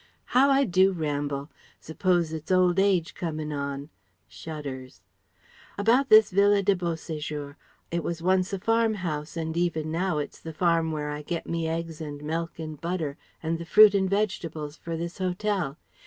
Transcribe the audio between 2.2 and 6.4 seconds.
it's old age comin' on" (shudders). "About this